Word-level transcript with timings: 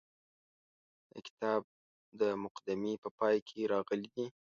د 1.11 1.13
کتاب 1.27 1.61
د 2.19 2.21
مقدمې 2.43 2.93
په 3.03 3.09
پای 3.19 3.37
کې 3.47 3.69
راغلي 3.73 4.09
دي. 4.15 4.25